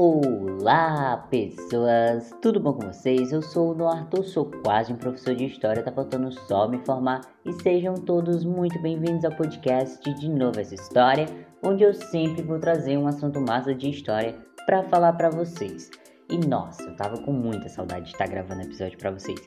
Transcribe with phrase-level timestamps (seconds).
[0.00, 2.32] Olá, pessoas!
[2.40, 3.32] Tudo bom com vocês?
[3.32, 7.22] Eu sou o Noarto, sou quase um professor de história, tá faltando só me formar
[7.44, 11.26] e sejam todos muito bem-vindos ao podcast De Novo Essa História,
[11.64, 15.90] onde eu sempre vou trazer um assunto massa de história para falar para vocês.
[16.30, 19.40] E nossa, eu tava com muita saudade de estar tá gravando episódio para vocês.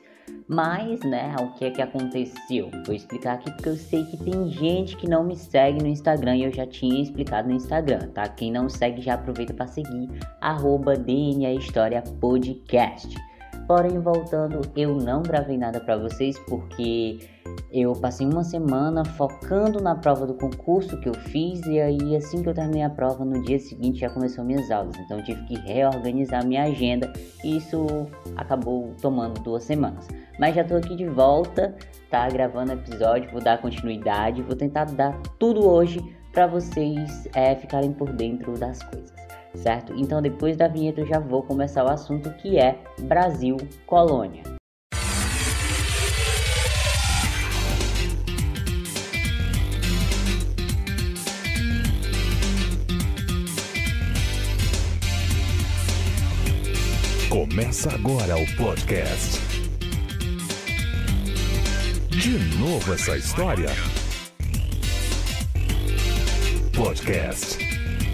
[0.48, 2.70] Mas, né, o que é que aconteceu?
[2.84, 6.36] Vou explicar aqui porque eu sei que tem gente que não me segue no Instagram
[6.36, 8.28] e eu já tinha explicado no Instagram, tá?
[8.28, 10.10] Quem não segue já aproveita para seguir
[10.40, 13.14] arroba DNA História Podcast.
[13.66, 17.20] Porém, voltando, eu não gravei nada para vocês porque
[17.70, 22.42] eu passei uma semana focando na prova do concurso que eu fiz e aí assim
[22.42, 25.42] que eu terminei a prova no dia seguinte já começou minhas aulas, então eu tive
[25.44, 27.12] que reorganizar minha agenda
[27.44, 27.86] e isso
[28.36, 30.06] acabou tomando duas semanas.
[30.38, 31.74] Mas já tô aqui de volta,
[32.10, 32.28] tá?
[32.28, 36.00] Gravando episódio, vou dar continuidade, vou tentar dar tudo hoje
[36.32, 39.12] para vocês é, ficarem por dentro das coisas
[39.54, 39.92] certo?
[39.96, 44.42] Então depois da vinheta eu já vou começar o assunto que é Brasil Colônia.
[57.28, 59.40] Começa agora o podcast.
[62.10, 63.70] De novo essa história?
[66.76, 67.61] Podcast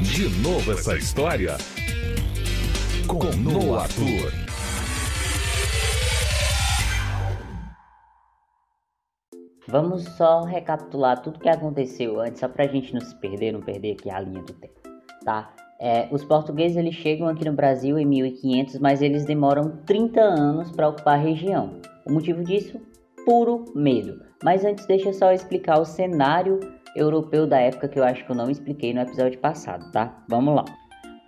[0.02, 1.56] de novo essa história
[3.08, 4.32] com Noah Arthur.
[9.66, 13.92] Vamos só recapitular tudo que aconteceu antes, só pra gente não se perder, não perder
[13.92, 14.80] aqui a linha do tempo,
[15.24, 15.52] tá?
[15.80, 20.70] É, os portugueses eles chegam aqui no Brasil em 1500, mas eles demoram 30 anos
[20.70, 21.80] para ocupar a região.
[22.06, 22.80] O motivo disso?
[23.24, 24.22] Puro medo.
[24.42, 28.36] Mas antes deixa só explicar o cenário europeu da época que eu acho que eu
[28.36, 30.24] não expliquei no episódio passado, tá?
[30.28, 30.64] Vamos lá.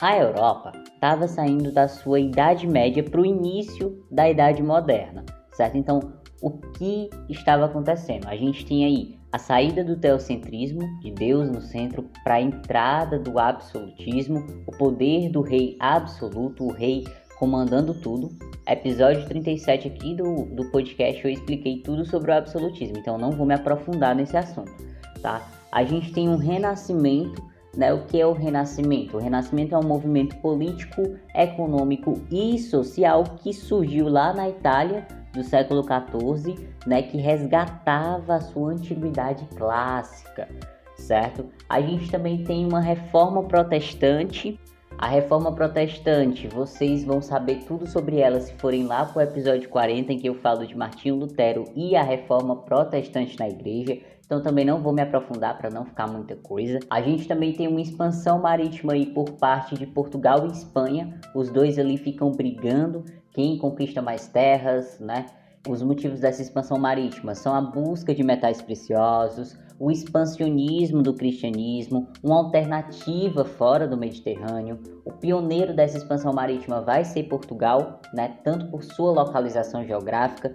[0.01, 5.77] A Europa estava saindo da sua Idade Média para o início da Idade Moderna, certo?
[5.77, 6.01] Então,
[6.41, 8.27] o que estava acontecendo?
[8.27, 13.19] A gente tinha aí a saída do teocentrismo, de Deus no centro, para a entrada
[13.19, 17.05] do absolutismo, o poder do rei absoluto, o rei
[17.39, 18.31] comandando tudo.
[18.67, 23.47] Episódio 37 aqui do, do podcast eu expliquei tudo sobre o absolutismo, então não vou
[23.47, 24.73] me aprofundar nesse assunto,
[25.21, 25.47] tá?
[25.71, 27.49] a gente tem um renascimento.
[27.77, 27.93] Né?
[27.93, 29.17] O que é o renascimento?
[29.17, 35.45] O renascimento é um movimento político, econômico e social que surgiu lá na Itália do
[35.45, 37.03] século XIV, né?
[37.03, 40.49] que resgatava a sua antiguidade clássica,
[40.97, 41.47] certo?
[41.69, 44.59] A gente também tem uma reforma protestante
[45.01, 49.67] a reforma protestante, vocês vão saber tudo sobre ela se forem lá para o episódio
[49.71, 53.99] 40 em que eu falo de Martinho Lutero e a reforma protestante na igreja.
[54.23, 56.81] Então também não vou me aprofundar para não ficar muita coisa.
[56.91, 61.19] A gente também tem uma expansão marítima aí por parte de Portugal e Espanha.
[61.35, 65.25] Os dois ali ficam brigando quem conquista mais terras, né?
[65.67, 72.07] Os motivos dessa expansão marítima são a busca de metais preciosos, o expansionismo do cristianismo,
[72.23, 74.79] uma alternativa fora do Mediterrâneo.
[75.07, 78.37] O pioneiro dessa expansão marítima vai ser Portugal, né?
[78.45, 80.55] tanto por sua localização geográfica,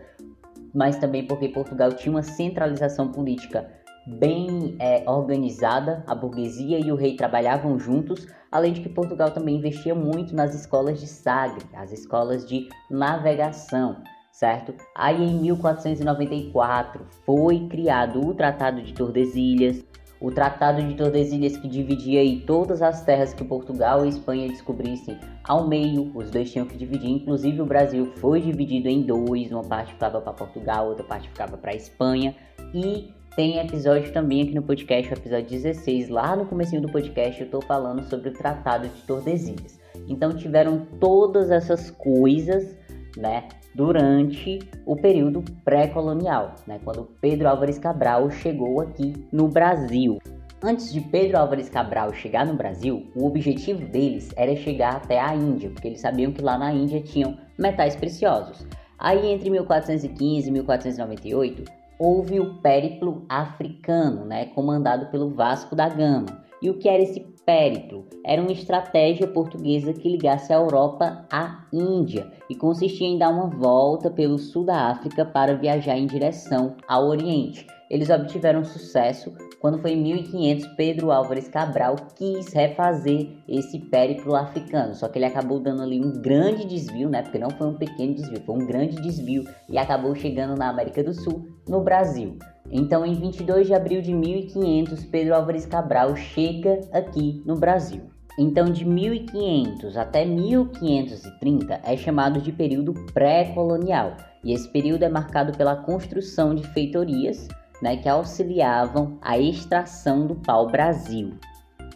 [0.71, 3.67] mas também porque Portugal tinha uma centralização política
[4.05, 9.55] bem é, organizada, a burguesia e o rei trabalhavam juntos, além de que Portugal também
[9.55, 14.03] investia muito nas escolas de Sagre, as escolas de navegação
[14.35, 14.73] certo?
[14.93, 19.83] Aí em 1494 foi criado o Tratado de Tordesilhas,
[20.19, 25.17] o Tratado de Tordesilhas que dividia aí todas as terras que Portugal e Espanha descobrissem
[25.45, 29.63] ao meio, os dois tinham que dividir, inclusive o Brasil foi dividido em dois, uma
[29.63, 32.35] parte ficava para Portugal, outra parte ficava para Espanha
[32.73, 37.39] e tem episódio também aqui no podcast, o episódio 16, lá no comecinho do podcast
[37.39, 39.79] eu estou falando sobre o Tratado de Tordesilhas.
[40.09, 42.77] Então tiveram todas essas coisas,
[43.17, 50.17] né, durante o período pré-colonial, né, quando Pedro Álvares Cabral chegou aqui no Brasil.
[50.63, 55.35] Antes de Pedro Álvares Cabral chegar no Brasil, o objetivo deles era chegar até a
[55.35, 58.65] Índia, porque eles sabiam que lá na Índia tinham metais preciosos.
[58.97, 61.65] Aí entre 1415 e 1498
[61.99, 66.45] houve o périplo africano, né, comandado pelo Vasco da Gama.
[66.61, 68.07] E o que era esse périplo?
[68.25, 73.47] Era uma estratégia portuguesa que ligasse a Europa à Índia e consistia em dar uma
[73.47, 77.67] volta pelo sul da África para viajar em direção ao Oriente.
[77.89, 79.31] Eles obtiveram sucesso
[79.65, 85.25] quando foi em 1500 Pedro Álvares Cabral quis refazer esse périplo africano, só que ele
[85.25, 87.23] acabou dando ali um grande desvio, né?
[87.23, 91.03] Porque não foi um pequeno desvio, foi um grande desvio e acabou chegando na América
[91.03, 92.37] do Sul, no Brasil.
[92.69, 98.03] Então, em 22 de abril de 1500, Pedro Álvares Cabral chega aqui no Brasil.
[98.37, 105.57] Então, de 1500 até 1530 é chamado de período pré-colonial, e esse período é marcado
[105.57, 107.47] pela construção de feitorias
[107.81, 111.33] né, que auxiliavam a extração do pau-brasil.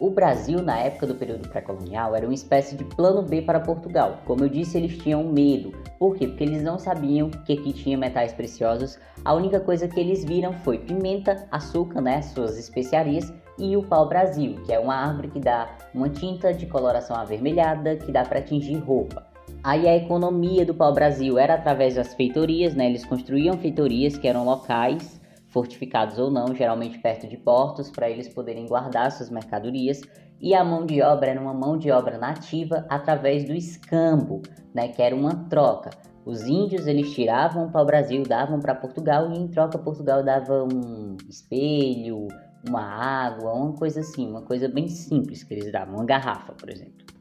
[0.00, 4.22] O Brasil, na época do período pré-colonial, era uma espécie de plano B para Portugal.
[4.24, 5.72] Como eu disse, eles tinham medo.
[5.98, 6.26] Por quê?
[6.26, 8.98] Porque eles não sabiam que aqui tinha metais preciosos.
[9.22, 14.54] A única coisa que eles viram foi pimenta, açúcar, né, suas especiarias, e o pau-brasil,
[14.64, 18.78] que é uma árvore que dá uma tinta de coloração avermelhada que dá para tingir
[18.78, 19.26] roupa.
[19.62, 22.86] Aí a economia do pau-brasil era através das feitorias, né?
[22.86, 25.19] Eles construíam feitorias que eram locais,
[25.50, 30.00] fortificados ou não, geralmente perto de portos, para eles poderem guardar suas mercadorias.
[30.40, 34.40] E a mão de obra era uma mão de obra nativa através do escambo,
[34.74, 34.88] né?
[34.88, 35.90] Que era uma troca.
[36.24, 41.16] Os índios eles tiravam o pau-brasil, davam para Portugal e em troca Portugal dava um
[41.28, 42.28] espelho,
[42.68, 46.70] uma água, uma coisa assim, uma coisa bem simples que eles davam, uma garrafa, por
[46.70, 47.19] exemplo.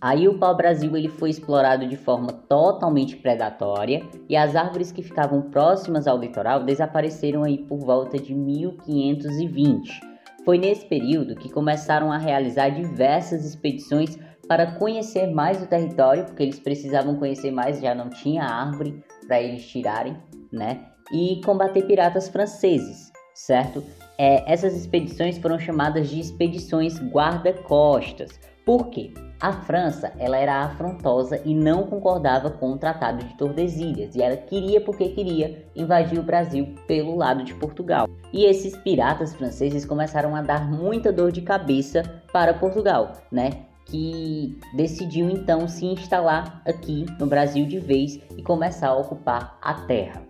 [0.00, 5.42] Aí o pau-brasil ele foi explorado de forma totalmente predatória e as árvores que ficavam
[5.50, 10.00] próximas ao litoral desapareceram aí por volta de 1520.
[10.44, 16.42] Foi nesse período que começaram a realizar diversas expedições para conhecer mais o território, porque
[16.42, 20.16] eles precisavam conhecer mais, já não tinha árvore para eles tirarem,
[20.52, 20.84] né?
[21.10, 23.82] E combater piratas franceses, certo?
[24.16, 28.38] É, essas expedições foram chamadas de expedições guarda-costas.
[28.64, 29.12] Por quê?
[29.38, 34.36] A França ela era afrontosa e não concordava com o Tratado de Tordesilhas e ela
[34.36, 38.08] queria porque queria invadir o Brasil pelo lado de Portugal.
[38.32, 42.02] E esses piratas franceses começaram a dar muita dor de cabeça
[42.32, 43.50] para Portugal, né?
[43.84, 49.74] Que decidiu então se instalar aqui no Brasil de vez e começar a ocupar a
[49.74, 50.22] terra.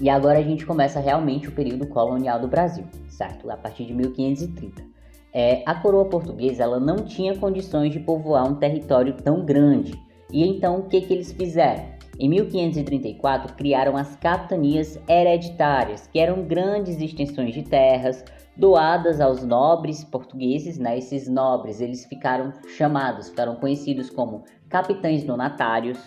[0.00, 3.50] E agora a gente começa realmente o período colonial do Brasil, certo?
[3.50, 4.89] A partir de 1530.
[5.32, 9.92] É, a coroa portuguesa ela não tinha condições de povoar um território tão grande.
[10.32, 11.84] E então o que, que eles fizeram?
[12.18, 18.22] Em 1534 criaram as capitanias hereditárias, que eram grandes extensões de terras
[18.56, 20.98] doadas aos nobres portugueses, né?
[20.98, 25.98] Esses nobres, eles ficaram chamados, ficaram conhecidos como capitães donatários.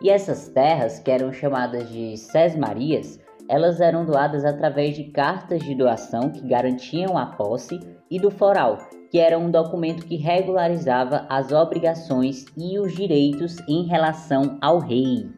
[0.00, 3.20] E essas terras, que eram chamadas de sesmarias,
[3.50, 8.78] elas eram doadas através de cartas de doação que garantiam a posse e do foral,
[9.10, 15.28] que era um documento que regularizava as obrigações e os direitos em relação ao rei.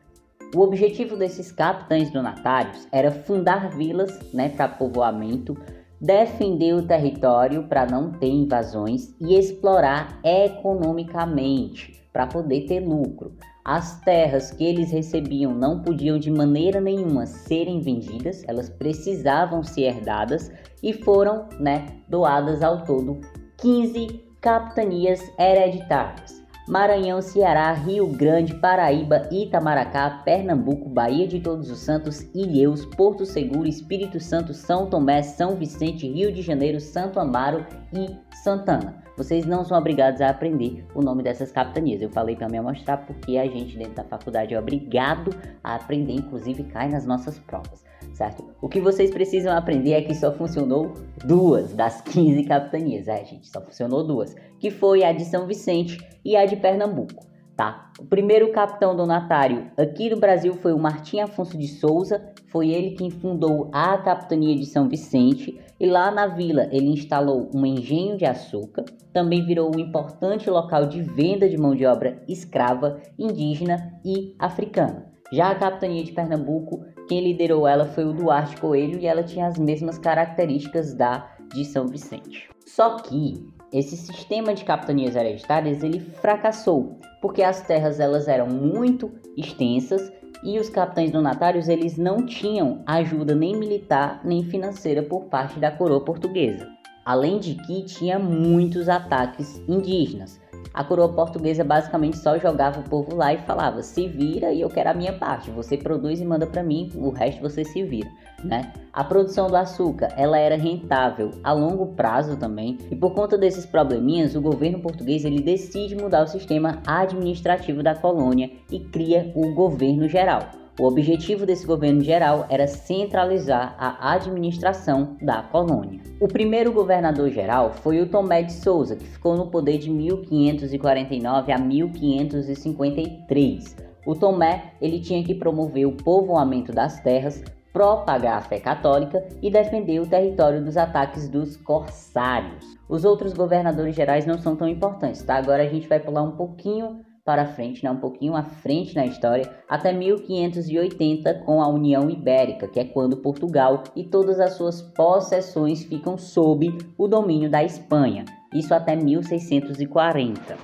[0.54, 5.56] O objetivo desses capitães donatários era fundar vilas né, para povoamento,
[5.98, 13.32] defender o território para não ter invasões e explorar economicamente para poder ter lucro.
[13.64, 19.82] As terras que eles recebiam não podiam de maneira nenhuma serem vendidas, elas precisavam ser
[19.82, 20.50] herdadas
[20.82, 23.20] e foram né, doadas ao todo
[23.58, 26.42] 15 capitanias hereditárias.
[26.66, 33.68] Maranhão, Ceará, Rio Grande, Paraíba, Itamaracá, Pernambuco, Bahia de Todos os Santos, Ilhéus, Porto Seguro,
[33.68, 39.01] Espírito Santo, São Tomé, São Vicente, Rio de Janeiro, Santo Amaro e Santana.
[39.16, 42.00] Vocês não são obrigados a aprender o nome dessas capitanias.
[42.00, 45.30] Eu falei para me mostrar porque a gente dentro da faculdade é obrigado
[45.62, 47.82] a aprender, inclusive cai nas nossas provas
[48.12, 48.44] certo?
[48.60, 50.94] O que vocês precisam aprender é que só funcionou
[51.24, 55.98] duas das 15 capitanias, é, gente, só funcionou duas, que foi a de São Vicente
[56.24, 57.24] e a de Pernambuco,
[57.56, 57.92] tá?
[57.98, 62.96] O primeiro capitão donatário aqui no Brasil foi o Martim Afonso de Souza, foi ele
[62.96, 68.16] quem fundou a capitania de São Vicente e lá na vila ele instalou um engenho
[68.16, 73.92] de açúcar, também virou um importante local de venda de mão de obra escrava, indígena
[74.04, 75.10] e africana.
[75.32, 79.46] Já a capitania de Pernambuco quem liderou ela foi o Duarte Coelho e ela tinha
[79.46, 82.48] as mesmas características da de São Vicente.
[82.66, 89.10] Só que esse sistema de capitanias hereditárias ele fracassou, porque as terras elas eram muito
[89.36, 90.12] extensas
[90.44, 95.70] e os capitães donatários eles não tinham ajuda nem militar nem financeira por parte da
[95.70, 96.68] coroa portuguesa.
[97.04, 100.41] Além de que tinha muitos ataques indígenas
[100.74, 104.68] a coroa portuguesa basicamente só jogava o povo lá e falava: se vira e eu
[104.68, 105.50] quero a minha parte.
[105.50, 108.10] Você produz e manda para mim, o resto você se vira.
[108.42, 108.72] Né?
[108.92, 113.64] A produção do açúcar ela era rentável a longo prazo também e por conta desses
[113.64, 119.54] probleminhas o governo português ele decide mudar o sistema administrativo da colônia e cria o
[119.54, 120.61] governo geral.
[120.80, 126.00] O objetivo desse governo geral era centralizar a administração da colônia.
[126.18, 131.52] O primeiro governador geral foi o Tomé de Souza, que ficou no poder de 1549
[131.52, 133.76] a 1553.
[134.06, 139.50] O Tomé ele tinha que promover o povoamento das terras, propagar a fé católica e
[139.50, 142.64] defender o território dos ataques dos corsários.
[142.88, 145.36] Os outros governadores gerais não são tão importantes, tá?
[145.36, 149.06] Agora a gente vai pular um pouquinho para frente, né, um pouquinho à frente na
[149.06, 154.82] história, até 1580 com a União Ibérica, que é quando Portugal e todas as suas
[154.82, 158.24] possessões ficam sob o domínio da Espanha.
[158.52, 160.56] Isso até 1640.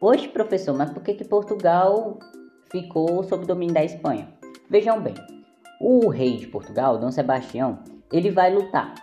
[0.00, 2.18] Hoje, professor, mas por que, que Portugal
[2.70, 4.28] ficou sob o domínio da Espanha?
[4.70, 5.14] Vejam bem,
[5.80, 7.80] o rei de Portugal, Dom Sebastião,
[8.12, 8.94] ele vai lutar,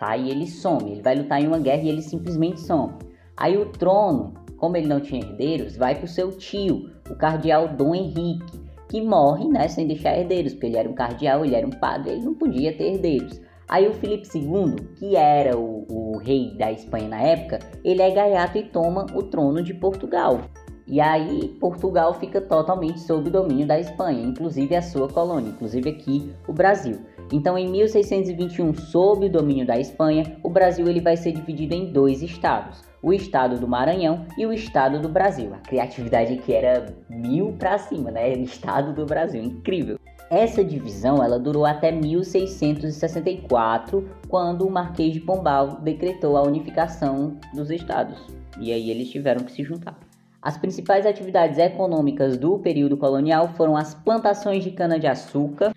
[0.00, 0.16] tá?
[0.16, 2.94] E ele some, ele vai lutar em uma guerra e ele simplesmente some.
[3.36, 7.66] Aí o trono como ele não tinha herdeiros, vai para o seu tio, o cardeal
[7.68, 11.66] Dom Henrique, que morre né, sem deixar herdeiros, porque ele era um cardeal, ele era
[11.66, 13.40] um padre, ele não podia ter herdeiros.
[13.66, 18.10] Aí o Felipe II, que era o, o rei da Espanha na época, ele é
[18.10, 20.40] gaiato e toma o trono de Portugal.
[20.86, 25.88] E aí Portugal fica totalmente sob o domínio da Espanha, inclusive a sua colônia, inclusive
[25.88, 26.98] aqui o Brasil.
[27.32, 31.92] Então, em 1621, sob o domínio da Espanha, o Brasil ele vai ser dividido em
[31.92, 35.54] dois estados o estado do Maranhão e o estado do Brasil.
[35.54, 38.32] A criatividade que era mil para cima, né?
[38.50, 39.98] Estado do Brasil, incrível.
[40.28, 47.70] Essa divisão ela durou até 1664, quando o Marquês de Pombal decretou a unificação dos
[47.70, 48.18] estados.
[48.60, 49.98] E aí eles tiveram que se juntar.
[50.40, 55.74] As principais atividades econômicas do período colonial foram as plantações de cana-de-açúcar,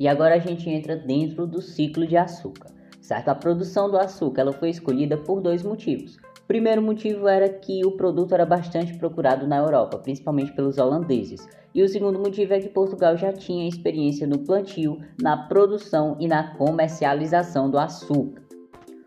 [0.00, 2.72] e agora a gente entra dentro do ciclo de açúcar.
[3.00, 3.28] Certo?
[3.28, 7.92] A produção do açúcar ela foi escolhida por dois motivos primeiro motivo era que o
[7.92, 11.46] produto era bastante procurado na Europa, principalmente pelos holandeses.
[11.74, 16.28] E o segundo motivo é que Portugal já tinha experiência no plantio, na produção e
[16.28, 18.42] na comercialização do açúcar.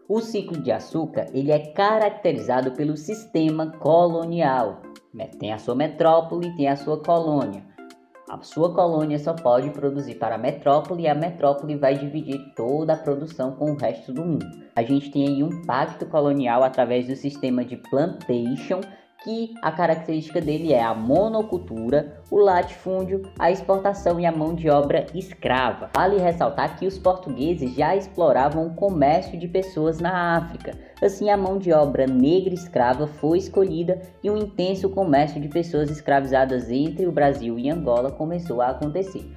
[0.07, 4.81] O ciclo de açúcar ele é caracterizado pelo sistema colonial.
[5.13, 5.27] Né?
[5.39, 7.63] Tem a sua metrópole, tem a sua colônia.
[8.27, 12.94] A sua colônia só pode produzir para a metrópole e a metrópole vai dividir toda
[12.94, 14.48] a produção com o resto do mundo.
[14.75, 18.82] A gente tem aí um pacto colonial através do sistema de plantation
[19.25, 24.70] que a característica dele é a monocultura, o latifúndio, a exportação e a mão de
[24.70, 25.89] obra escrava.
[25.96, 30.77] Vale ressaltar que os portugueses já exploravam o comércio de pessoas na África.
[31.01, 35.89] Assim, a mão de obra negra escrava foi escolhida e um intenso comércio de pessoas
[35.89, 39.27] escravizadas entre o Brasil e Angola começou a acontecer.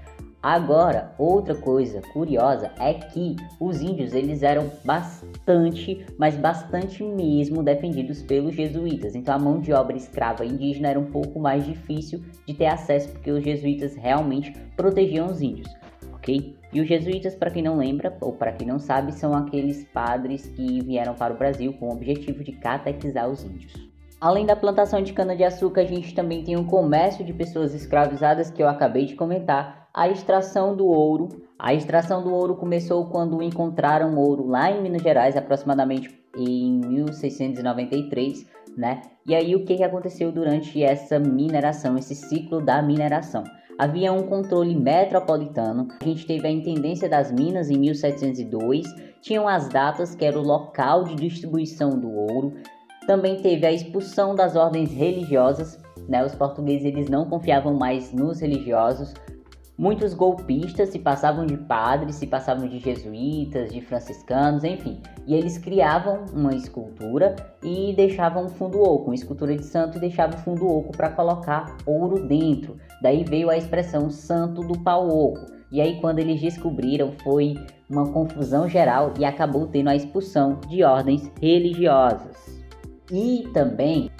[0.50, 8.22] Agora, outra coisa curiosa é que os índios eles eram bastante, mas bastante mesmo defendidos
[8.22, 9.14] pelos jesuítas.
[9.14, 13.10] Então a mão de obra escrava indígena era um pouco mais difícil de ter acesso
[13.10, 15.68] porque os jesuítas realmente protegiam os índios,
[16.14, 16.56] ok?
[16.72, 20.46] E os jesuítas, para quem não lembra ou para quem não sabe, são aqueles padres
[20.46, 23.74] que vieram para o Brasil com o objetivo de catequizar os índios.
[24.18, 28.62] Além da plantação de cana-de-açúcar, a gente também tem um comércio de pessoas escravizadas que
[28.62, 31.28] eu acabei de comentar, a extração do ouro.
[31.58, 38.46] A extração do ouro começou quando encontraram ouro lá em Minas Gerais, aproximadamente em 1693,
[38.76, 39.02] né?
[39.26, 43.42] E aí o que, aconteceu durante essa mineração, esse ciclo da mineração?
[43.76, 45.88] Havia um controle metropolitano.
[46.00, 48.86] A gente teve a intendência das minas em 1702,
[49.20, 52.54] tinham as datas que era o local de distribuição do ouro.
[53.04, 55.76] Também teve a expulsão das ordens religiosas,
[56.08, 56.24] né?
[56.24, 59.12] Os portugueses eles não confiavam mais nos religiosos,
[59.78, 65.00] Muitos golpistas se passavam de padres, se passavam de jesuítas, de franciscanos, enfim.
[65.24, 70.00] E eles criavam uma escultura e deixavam um fundo oco, uma escultura de santo e
[70.00, 72.76] deixavam o fundo oco para colocar ouro dentro.
[73.00, 75.46] Daí veio a expressão santo do pau oco.
[75.70, 77.54] E aí quando eles descobriram foi
[77.88, 82.36] uma confusão geral e acabou tendo a expulsão de ordens religiosas.
[83.12, 84.10] E também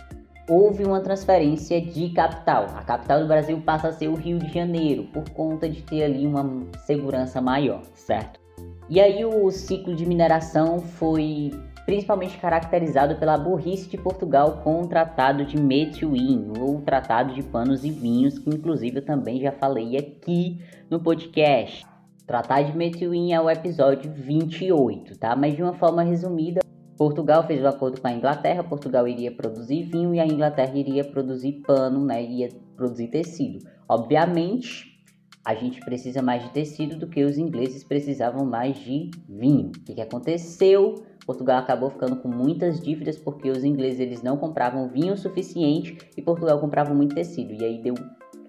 [0.49, 2.67] houve uma transferência de capital.
[2.75, 6.05] A capital do Brasil passa a ser o Rio de Janeiro, por conta de ter
[6.05, 8.41] ali uma segurança maior, certo?
[8.89, 11.53] E aí o ciclo de mineração foi
[11.85, 17.85] principalmente caracterizado pela burrice de Portugal com o Tratado de Methuen, ou Tratado de Panos
[17.85, 20.59] e Vinhos, que inclusive eu também já falei aqui
[20.91, 21.87] no podcast.
[22.27, 25.35] Tratado de Methuen é o episódio 28, tá?
[25.35, 26.61] Mas de uma forma resumida,
[26.99, 30.77] Portugal fez o um acordo com a Inglaterra, Portugal iria produzir vinho e a Inglaterra
[30.77, 33.65] iria produzir pano, né, iria produzir tecido.
[33.89, 34.99] Obviamente,
[35.45, 39.69] a gente precisa mais de tecido do que os ingleses precisavam mais de vinho.
[39.69, 41.07] O que, que aconteceu?
[41.25, 46.21] Portugal acabou ficando com muitas dívidas porque os ingleses eles não compravam vinho suficiente e
[46.21, 47.53] Portugal comprava muito tecido.
[47.53, 47.95] E aí deu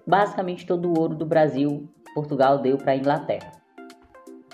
[0.04, 3.59] basicamente todo o ouro do Brasil, Portugal deu para a Inglaterra.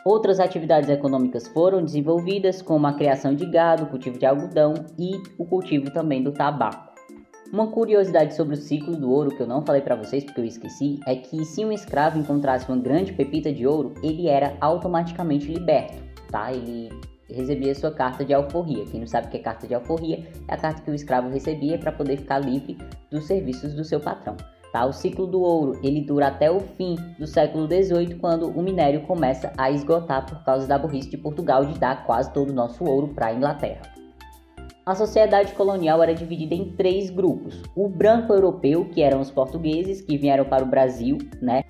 [0.06, 5.20] Outras atividades econômicas foram desenvolvidas, como a criação de gado, o cultivo de algodão e
[5.36, 6.94] o cultivo também do tabaco.
[7.52, 10.44] Uma curiosidade sobre o ciclo do ouro que eu não falei para vocês porque eu
[10.44, 15.52] esqueci é que se um escravo encontrasse uma grande pepita de ouro, ele era automaticamente
[15.52, 15.96] liberto,
[16.30, 16.52] tá?
[16.52, 16.88] Ele
[17.28, 18.84] recebia sua carta de alforria.
[18.86, 21.30] Quem não sabe o que é carta de alforria, é a carta que o escravo
[21.30, 22.78] recebia para poder ficar livre
[23.10, 24.36] dos serviços do seu patrão.
[24.76, 24.84] Tá?
[24.84, 29.00] O ciclo do ouro ele dura até o fim do século XVIII, quando o minério
[29.06, 32.84] começa a esgotar por causa da burrice de Portugal de dar quase todo o nosso
[32.84, 33.80] ouro para a Inglaterra.
[34.84, 40.02] A sociedade colonial era dividida em três grupos: o branco europeu, que eram os portugueses
[40.02, 41.64] que vieram para o Brasil, né?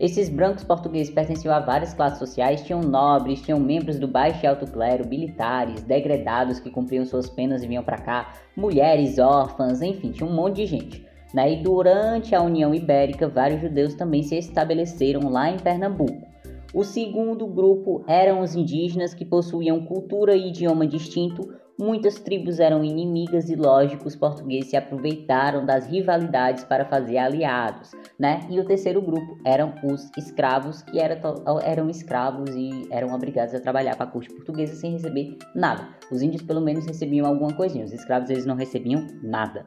[0.00, 4.48] Esses brancos portugueses pertenciam a várias classes sociais, tinham nobres, tinham membros do baixo e
[4.48, 10.10] alto clero, militares, degredados que cumpriam suas penas e vinham para cá, mulheres, órfãs, enfim,
[10.10, 11.07] tinha um monte de gente.
[11.32, 11.54] Né?
[11.54, 16.26] E durante a União Ibérica, vários judeus também se estabeleceram lá em Pernambuco.
[16.74, 21.48] O segundo grupo eram os indígenas que possuíam cultura e idioma distinto,
[21.80, 27.92] Muitas tribos eram inimigas e, lógico, os portugueses se aproveitaram das rivalidades para fazer aliados,
[28.18, 28.40] né?
[28.50, 31.20] E o terceiro grupo eram os escravos, que era,
[31.62, 35.88] eram escravos e eram obrigados a trabalhar para a corte portuguesa sem receber nada.
[36.10, 39.64] Os índios, pelo menos, recebiam alguma coisinha, os escravos eles não recebiam nada.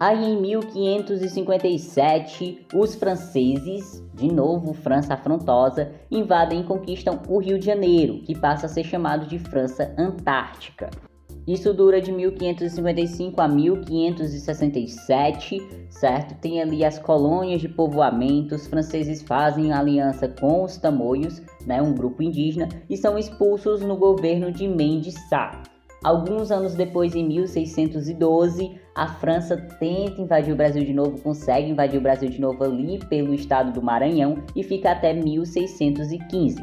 [0.00, 7.66] Aí em 1557, os franceses, de novo França afrontosa, invadem e conquistam o Rio de
[7.66, 10.88] Janeiro, que passa a ser chamado de França Antártica.
[11.46, 15.58] Isso dura de 1555 a 1567,
[15.90, 16.34] certo?
[16.40, 21.92] Tem ali as colônias de povoamento, os franceses fazem aliança com os tamoios, né, um
[21.92, 25.60] grupo indígena, e são expulsos no governo de Mendes Sá.
[26.02, 31.98] Alguns anos depois, em 1612, a França tenta invadir o Brasil de novo, consegue invadir
[31.98, 36.56] o Brasil de novo ali pelo estado do Maranhão e fica até 1615.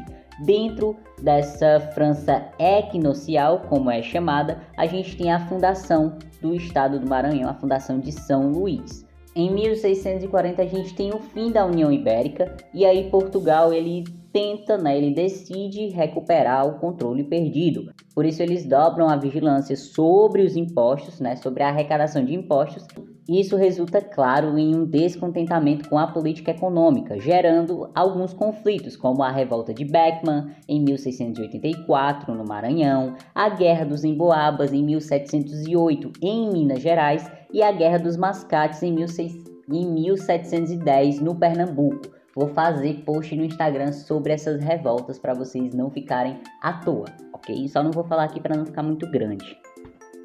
[0.44, 7.08] Dentro dessa França equinocial, como é chamada, a gente tem a fundação do estado do
[7.08, 9.06] Maranhão, a fundação de São Luís.
[9.34, 14.76] Em 1640 a gente tem o fim da União Ibérica e aí Portugal ele tenta,
[14.76, 17.92] né, ele decide recuperar o controle perdido.
[18.14, 22.86] Por isso eles dobram a vigilância sobre os impostos, né, sobre a arrecadação de impostos.
[23.28, 29.30] Isso resulta, claro, em um descontentamento com a política econômica, gerando alguns conflitos, como a
[29.30, 36.80] revolta de Beckman em 1684 no Maranhão, a Guerra dos Emboabas em 1708 em Minas
[36.80, 42.16] Gerais e a Guerra dos Mascates em 1710 no Pernambuco.
[42.34, 47.68] Vou fazer post no Instagram sobre essas revoltas para vocês não ficarem à toa, ok?
[47.68, 49.58] Só não vou falar aqui para não ficar muito grande.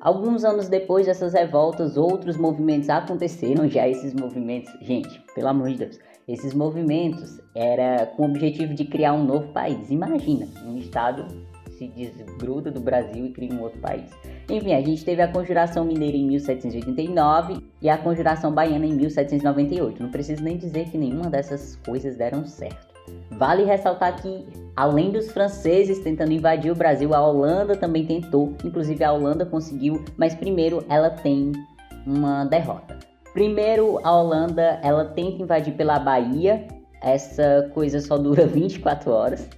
[0.01, 3.69] Alguns anos depois dessas revoltas, outros movimentos aconteceram.
[3.69, 8.83] Já esses movimentos, gente, pelo amor de Deus, esses movimentos era com o objetivo de
[8.83, 9.89] criar um novo país.
[9.89, 11.25] Imagina, um estado
[11.83, 14.09] se desgruda do Brasil e cria um outro país.
[14.49, 20.01] Enfim, a gente teve a Conjuração Mineira em 1789 e a Conjuração Baiana em 1798.
[20.01, 22.93] Não preciso nem dizer que nenhuma dessas coisas deram certo.
[23.31, 28.53] Vale ressaltar que, além dos franceses tentando invadir o Brasil, a Holanda também tentou.
[28.63, 31.51] Inclusive, a Holanda conseguiu, mas primeiro ela tem
[32.05, 32.97] uma derrota.
[33.33, 36.65] Primeiro, a Holanda ela tenta invadir pela Bahia.
[37.01, 39.49] Essa coisa só dura 24 horas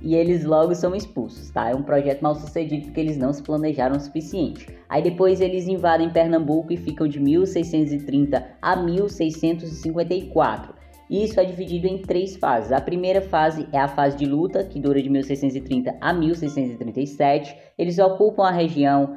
[0.00, 1.70] e eles logo são expulsos, tá?
[1.70, 4.68] É um projeto mal sucedido porque eles não se planejaram o suficiente.
[4.88, 10.78] Aí depois eles invadem Pernambuco e ficam de 1630 a 1654.
[11.10, 12.70] Isso é dividido em três fases.
[12.70, 17.56] A primeira fase é a fase de luta, que dura de 1630 a 1637.
[17.78, 19.16] Eles ocupam a região,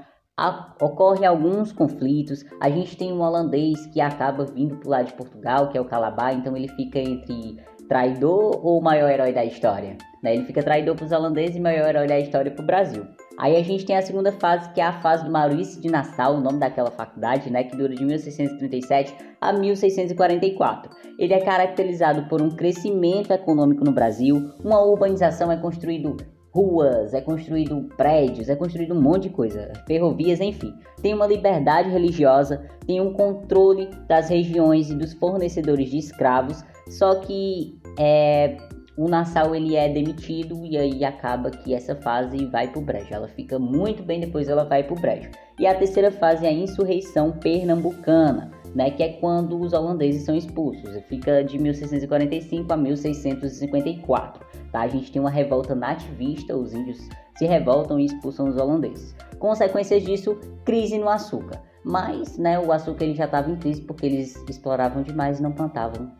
[0.81, 2.45] ocorrem alguns conflitos.
[2.61, 5.85] A gente tem um holandês que acaba vindo pro lado de Portugal, que é o
[5.85, 7.57] Calabar, então ele fica entre
[7.91, 9.97] traidor ou maior herói da história?
[10.23, 10.35] Né?
[10.35, 13.05] Ele fica traidor para os holandeses e maior herói da história para o Brasil.
[13.37, 16.35] Aí a gente tem a segunda fase, que é a fase do Maurício de Nassau,
[16.35, 20.89] o nome daquela faculdade, né, que dura de 1637 a 1644.
[21.19, 26.15] Ele é caracterizado por um crescimento econômico no Brasil, uma urbanização é construído
[26.53, 30.73] ruas, é construído prédios, é construído um monte de coisa, ferrovias, enfim.
[31.01, 37.15] Tem uma liberdade religiosa, tem um controle das regiões e dos fornecedores de escravos, só
[37.15, 38.57] que é,
[38.97, 43.07] o Nassau ele é demitido e aí acaba que essa fase vai pro brejo.
[43.11, 45.29] Ela fica muito bem, depois ela vai pro brejo.
[45.57, 50.35] E a terceira fase é a insurreição pernambucana, né, que é quando os holandeses são
[50.35, 50.95] expulsos.
[51.07, 54.45] Fica de 1645 a 1654.
[54.71, 54.81] Tá?
[54.81, 56.99] A gente tem uma revolta nativista, os índios
[57.35, 59.15] se revoltam e expulsam os holandeses.
[59.39, 61.61] Consequências disso, crise no açúcar.
[61.83, 65.51] Mas né, o açúcar ele já estava em crise porque eles exploravam demais e não
[65.51, 66.11] plantavam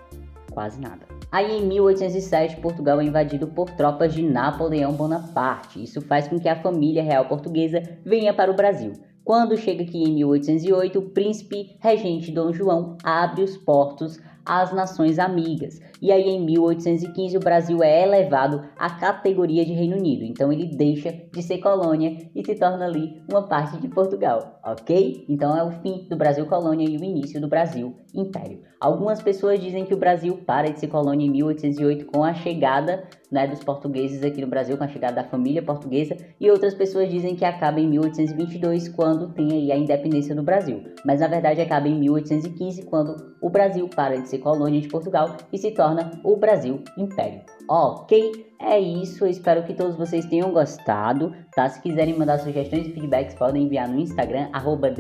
[0.52, 1.11] quase nada.
[1.32, 5.82] Aí em 1807, Portugal é invadido por tropas de Napoleão Bonaparte.
[5.82, 8.92] Isso faz com que a família real portuguesa venha para o Brasil.
[9.24, 15.20] Quando chega aqui em 1808, o príncipe regente Dom João abre os portos às nações
[15.20, 15.80] amigas.
[16.02, 20.24] E aí em 1815 o Brasil é elevado à categoria de Reino Unido.
[20.24, 25.26] Então ele deixa de ser colônia e se torna ali uma parte de Portugal, ok?
[25.30, 28.62] Então é o fim do Brasil colônia e o início do Brasil império.
[28.80, 33.04] Algumas pessoas dizem que o Brasil para de ser colônia em 1808 com a chegada
[33.32, 37.10] né, dos portugueses aqui no Brasil, com a chegada da família portuguesa, e outras pessoas
[37.10, 40.84] dizem que acaba em 1822, quando tem aí a independência do Brasil.
[41.06, 45.38] Mas na verdade acaba em 1815, quando o Brasil para de ser colônia de Portugal
[45.52, 47.42] e se torna o Brasil Império.
[47.70, 48.52] Ok?
[48.60, 51.68] É isso, espero que todos vocês tenham gostado, tá?
[51.68, 54.94] Se quiserem mandar sugestões e feedbacks, podem enviar no Instagram, arroba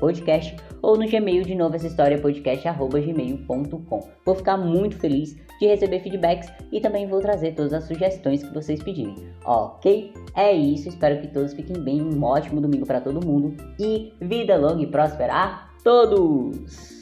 [0.00, 4.08] Podcast, ou no Gmail de novo essa história podcast, arroba gmail.com.
[4.24, 8.54] Vou ficar muito feliz de receber feedbacks e também vou trazer todas as sugestões que
[8.54, 10.12] vocês pedirem, ok?
[10.34, 14.56] É isso, espero que todos fiquem bem, um ótimo domingo para todo mundo e vida
[14.56, 16.97] longa e próspera a todos!